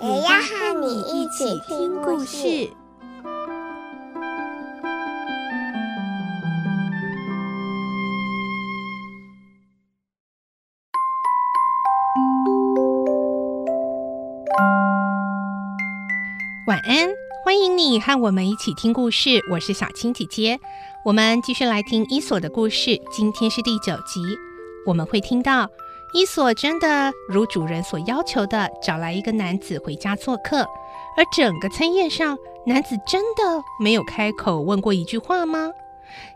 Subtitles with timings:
[0.00, 2.70] 也要和你一起听故事。
[16.68, 17.08] 晚安，
[17.44, 19.30] 欢迎你和我们一起听故事。
[19.50, 20.60] 我是小青姐姐，
[21.04, 23.02] 我们继续来听伊索的故事。
[23.10, 24.22] 今天是第九集，
[24.86, 25.68] 我们会听到
[26.12, 30.62] 伊索真的如主人所要求的找来一个男子回家做客，
[31.16, 35.70] 而整个餐宴上，男子真的没有开口问过一句话吗？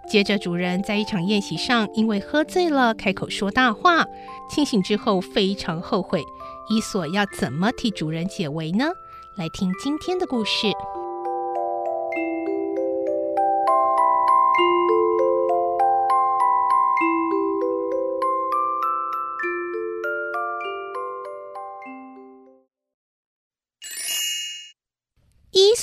[0.06, 4.04] 接着，主人在一场宴席上因为喝醉了开口说大话，
[4.50, 6.22] 清醒之后非常后悔。
[6.68, 8.90] 伊索要怎么替主人解围呢？
[9.36, 10.66] 来听今天的故事，《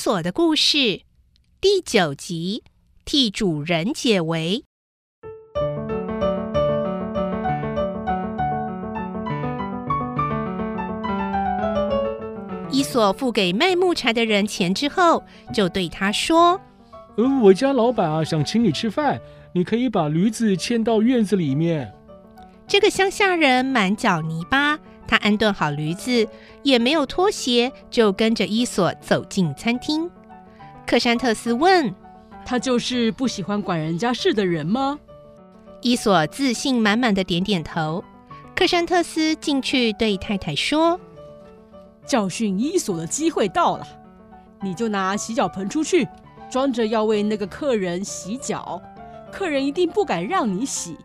[0.09, 0.77] 索的故事》
[1.61, 2.63] 第九集：
[3.05, 4.63] 替主人解围。
[12.71, 16.59] 伊索付给卖木柴的人钱之后，就对他说
[17.15, 19.21] ：“呃，我家老板啊，想请你吃饭，
[19.53, 21.93] 你可以把驴子牵到院子里面。”
[22.65, 26.27] 这个乡下人满脚泥巴，他安顿好驴子，
[26.61, 30.07] 也没有脱鞋，就跟着伊索走进餐厅。
[30.85, 31.91] 克山特斯问
[32.45, 34.99] ：“他就是不喜欢管人家事的人吗？”
[35.81, 38.03] 伊索自信满满的点点头。
[38.55, 40.99] 克山特斯进去对太太说。
[42.05, 43.87] 教训伊索的机会到了，
[44.61, 46.07] 你就拿洗脚盆出去，
[46.51, 48.79] 装着要为那个客人洗脚。
[49.31, 50.95] 客人一定不敢让你洗。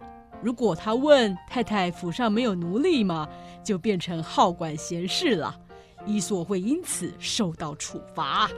[0.43, 3.27] 如果他问太太府上没有奴隶吗？
[3.65, 5.57] 就变成好管闲事了。
[6.07, 8.49] 伊索会因此受到处罚。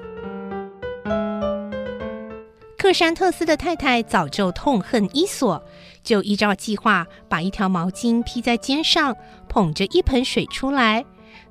[2.77, 5.61] 克山特斯的太太早就痛恨伊索，
[6.05, 9.16] 就依照计划把一条毛巾披在肩上，
[9.49, 11.05] 捧着一盆水出来。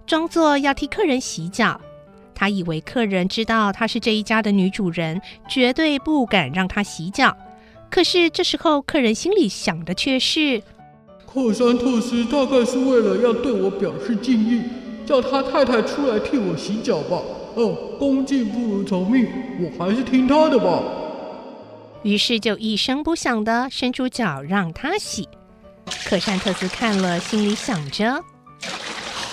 [0.05, 1.81] 装作要替客人洗脚，
[2.33, 7.35] 他以为客人知道她是这一家的女主人，绝对不敢让她洗脚。
[7.89, 10.61] 可是这时候，客人心里想的却是：
[11.35, 14.61] 克山特斯大概是为了要对我表示敬意，
[15.05, 17.21] 叫他太太出来替我洗脚吧。
[17.55, 19.27] 哦，恭敬不如从命，
[19.59, 20.81] 我还是听他的吧。
[22.03, 25.27] 于是就一声不响地伸出脚让他洗。
[26.05, 28.23] 克珊特斯看了，心里想着。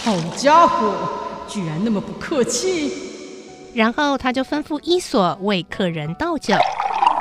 [0.03, 0.93] 好家伙，
[1.47, 2.91] 居然那么不客气！
[3.73, 6.57] 然后他就吩咐伊索为客人倒酒。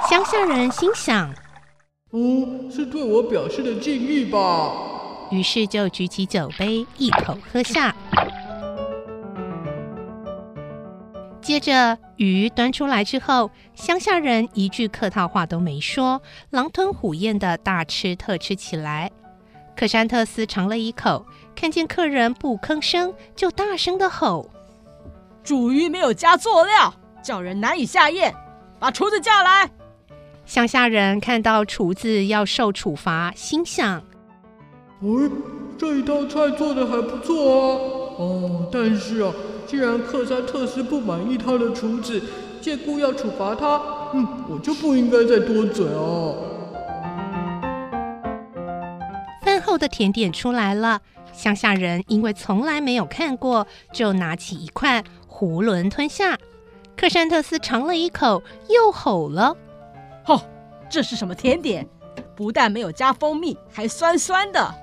[0.09, 1.31] 乡下人心想
[2.11, 4.73] ：“哦，是对我表示的敬意吧？”
[5.31, 7.95] 于是就举起酒杯一口喝下。
[11.41, 19.09] 接着鱼端出来之后，乡下人一句客套话都没说，狼吞虎咽的大吃特吃起来。
[19.75, 24.49] 克山特斯尝了一口，看见客人不吭声，就大声的吼
[25.43, 26.93] ：“煮鱼没有加佐料，
[27.23, 28.33] 叫人难以下咽，
[28.79, 29.69] 把厨子叫来！”
[30.45, 34.03] 乡下人看到厨子要受处罚，心想
[35.01, 35.31] ：“哎，
[35.77, 37.79] 这一道菜做的还不错啊！
[38.17, 39.33] 哦，但是啊，
[39.65, 42.21] 既然克山特斯不满意他的厨子，
[42.59, 43.81] 借故要处罚他，
[44.13, 46.35] 嗯，我就不应该再多嘴哦。”
[49.63, 50.99] 后的甜点出来了，
[51.31, 56.37] 乡下人因为从来没有看过，就拿起一块囫囵吞下。
[56.97, 59.55] 克山特斯尝了一口，又吼了
[60.25, 60.41] ：“哦，
[60.89, 61.87] 这是什么甜点？
[62.35, 64.73] 不但没有加蜂蜜，还酸酸的。”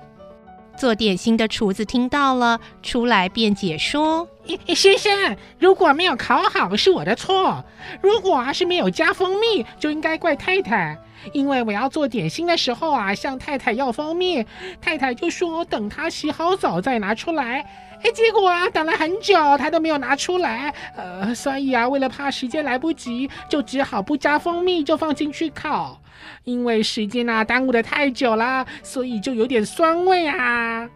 [0.79, 4.25] 做点心的厨子听到了，出来辩解说
[4.73, 7.61] ：“先生，如果没有烤好是我的错，
[8.01, 10.97] 如果是没有加蜂蜜，就应该怪太太。”
[11.33, 14.41] 因为我要做点心的时候啊，向太太要蜂蜜，
[14.79, 17.59] 太太就说等她洗好澡再拿出来。
[18.01, 20.73] 哎，结果啊，等了很久，她都没有拿出来。
[20.95, 25.99] 呃，所以啊，为了怕时间来不及，就只好不加蜂蜜就放进去烤。
[26.43, 30.89] 因为时间啊耽误的太久了，所以就有点酸味啊。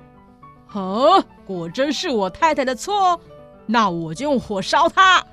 [0.74, 3.20] 哦，果真是我太太的错。
[3.66, 5.24] 那我就用火烧他。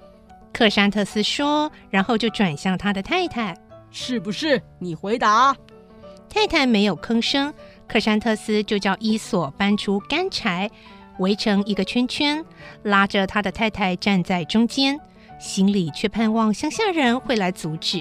[0.53, 3.57] 克山特斯说，然后就转向他的太太
[3.91, 4.63] ：“是不是？
[4.79, 5.57] 你回答。”
[6.29, 7.53] 太太没有吭声。
[7.89, 10.71] 克山特斯就叫伊索搬出干柴，
[11.19, 12.45] 围成一个圈圈，
[12.85, 15.01] 拉着他的太太站在中间，
[15.41, 18.01] 心里却盼望乡下人会来阻止。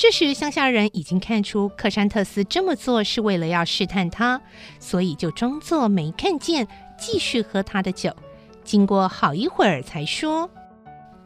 [0.00, 4.40] 这时，乡下人已经看出克山特斯这么做是为了要试探他，
[4.78, 6.66] 所以就装作没看见，
[6.98, 8.10] 继续喝他的酒。
[8.64, 10.48] 经过好一会儿，才说：“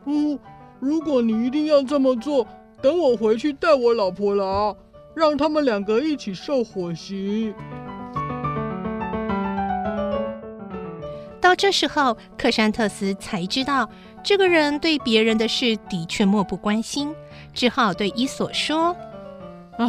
[0.06, 0.36] 嗯，
[0.80, 2.44] 如果你一定要这么做，
[2.82, 4.74] 等我回去带我老婆来，
[5.14, 7.54] 让他们两个一起受火刑。”
[11.40, 13.88] 到这时候，克山特斯才知道，
[14.24, 17.14] 这个人对别人的事的确漠不关心，
[17.54, 18.94] 只好对伊索说
[19.78, 19.88] ：“哎，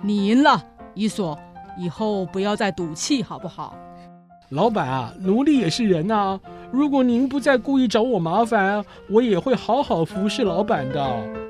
[0.00, 0.62] 你赢了，
[0.94, 1.36] 伊索，
[1.76, 3.74] 以后不要再赌气，好不好？”
[4.50, 6.38] 老板啊，奴隶也是人呐。
[6.72, 11.40] 如果您不再故意找我麻烦，我也会好好服侍老板的。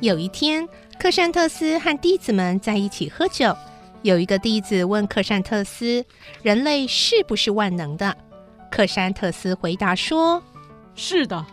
[0.00, 3.54] 有一天，克珊特斯和弟子们在一起喝酒。
[4.08, 6.02] 有一个弟子问克山特斯
[6.40, 8.16] ：“人类是不是万能的？”
[8.72, 10.42] 克山特斯回答说
[10.96, 11.44] ：“是的。”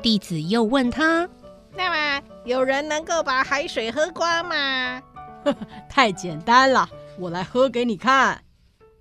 [0.00, 1.28] 弟子又问他
[1.74, 5.02] ：“那么，有人能够把海水喝光吗
[5.90, 6.88] ？”“太简单了，
[7.18, 8.40] 我来喝给你看。”“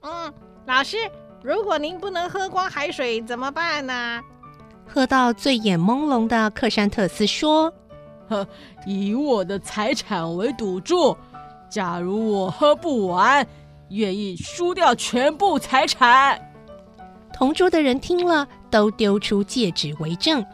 [0.01, 0.33] 嗯，
[0.66, 0.98] 老师，
[1.44, 4.19] 如果您不能喝光海水，怎么办呢？”
[4.89, 7.72] 喝到醉眼朦胧的克山特斯说。
[8.28, 8.48] 呵
[8.88, 11.16] 以我的财产为赌注，
[11.71, 13.47] 假如我喝不完，
[13.88, 16.39] 愿意输掉全部财产。
[17.33, 20.45] 同桌的人听了，都丢出戒指为证。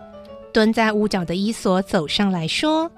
[0.54, 2.90] 蹲在屋角的伊索走上来说：“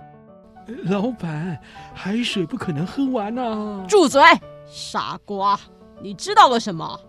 [0.84, 1.58] 老板，
[1.94, 4.22] 海水不可能喝完啊！”住嘴，
[4.68, 5.58] 傻瓜！
[6.02, 7.00] 你知道了什么？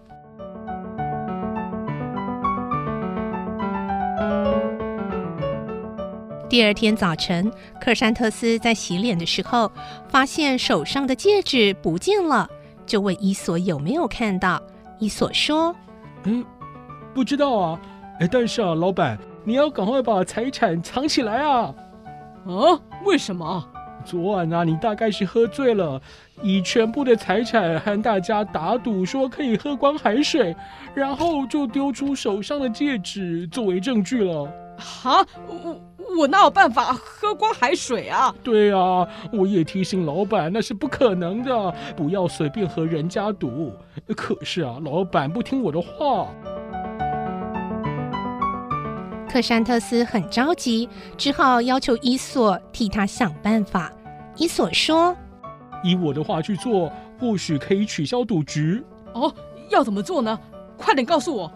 [6.51, 7.49] 第二天早晨，
[7.81, 9.71] 克山特斯在洗脸的时候，
[10.09, 12.51] 发现手上的戒指不见了，
[12.85, 14.61] 就问伊索有没有看到。
[14.99, 15.73] 伊索说
[16.25, 16.45] ：“嗯，
[17.15, 17.81] 不知道啊。
[18.19, 21.73] 哎，但是啊，老板，你要赶快把财产藏起来啊！
[22.45, 22.81] 啊？
[23.05, 23.65] 为什么？
[24.05, 26.03] 昨晚啊，你大概是喝醉了，
[26.43, 30.57] 以全部的财产和大家打赌，说可以喝光海水，
[30.95, 34.53] 然后就丢出手上的戒指作为证据了。
[35.05, 35.25] 啊？
[35.47, 35.81] 我。”
[36.21, 38.35] 我哪有办法喝光海水啊？
[38.45, 43.73] 对啊，我也提醒老板那是不可能的，不要随便和人家赌。
[44.15, 46.29] 可是啊，老板不听我的话。
[49.31, 50.87] 克山特斯很着急，
[51.17, 53.91] 只好要求伊索替他想办法。
[54.37, 55.17] 伊索说
[55.83, 58.83] ：“以我的话去做，或许可以取消赌局。”
[59.15, 59.33] 哦，
[59.71, 60.39] 要怎么做呢？
[60.77, 61.51] 快点告诉我。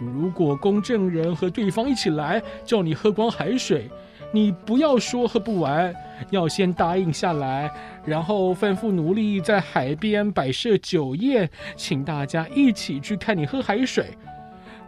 [0.00, 3.88] 如果公证人和对方一起来叫你喝光海水，
[4.32, 5.94] 你不要说喝不完，
[6.30, 7.70] 要先答应下来，
[8.04, 14.06] 然后吩咐奴隶在海边摆设酒宴，请大家一起去看你喝海水。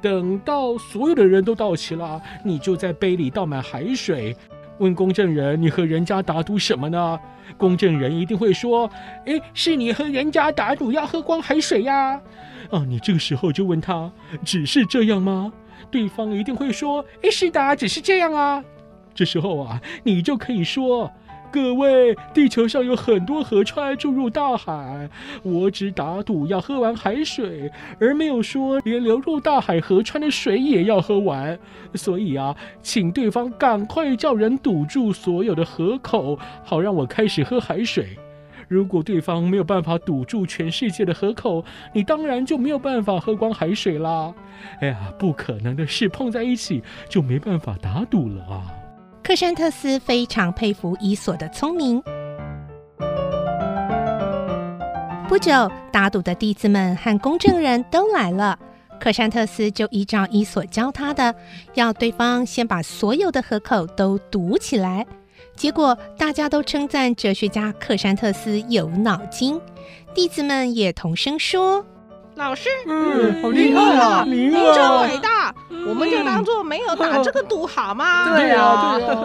[0.01, 4.37] 等到所有的人都到齐了，你就在杯里倒满海水，
[4.79, 7.19] 问公证人：“你和人家打赌什么呢？”
[7.59, 8.91] 公证人一定会说
[9.27, 12.21] ：“哎，是你和人家打赌要喝光海水呀。”
[12.71, 14.11] 啊，你这个时候就问他，
[14.45, 15.53] 只是这样吗？
[15.91, 18.65] 对方一定会说，诶，是的，只是这样啊。
[19.15, 21.11] 这时候啊，你就可以说，
[21.51, 25.11] 各位，地球上有很多河川注入大海，
[25.43, 31.59] 我只打赌要喝完海水，而没有说连流入大海河川的水也要喝完。
[31.95, 38.17] 所以啊，请对方赶快叫人堵住所有的河口，好让我开始喝海水。
[38.69, 44.33] 如果对方没有办法堵住全世界的河口，你当然就没有办法喝光海水啦。
[44.81, 48.73] 哎呀，不可能的事碰在一起就没办法打赌了啊！
[49.25, 52.03] 克山特斯非常佩服伊索的聪明。
[55.29, 58.59] 不久，打赌的弟子们和公证人都来了，
[58.99, 61.35] 克山特斯就依照伊索教他的，
[61.75, 65.07] 要对方先把所有的河口都堵起来。
[65.55, 69.61] 结果大家都称赞哲学家克山特斯有脑筋，
[70.15, 71.87] 弟子们也同声说
[72.35, 75.55] ：“老师，嗯，好厉害啊，您真伟大，
[75.87, 78.37] 我们就当做没有打这个赌好吗？
[78.37, 79.19] 对呀，对呀。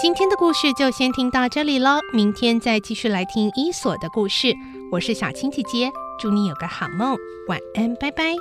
[0.00, 4.54] 今天的故事就先听到这里喽，明天再继续来听伊索的故事。
[4.92, 5.90] 我是小青姐姐，
[6.24, 8.32] 祝你有个好梦，晚安，拜拜，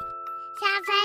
[0.55, 1.02] 下拜。